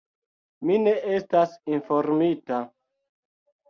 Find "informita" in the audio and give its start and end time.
1.77-2.63